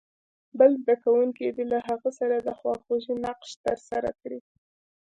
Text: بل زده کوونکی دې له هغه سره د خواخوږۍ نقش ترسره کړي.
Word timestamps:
بل 0.59 0.71
زده 0.81 0.95
کوونکی 1.03 1.45
دې 1.55 1.63
له 1.71 1.79
هغه 1.87 2.09
سره 2.19 2.35
د 2.39 2.49
خواخوږۍ 2.59 3.15
نقش 3.25 3.51
ترسره 3.65 4.09
کړي. 4.21 4.39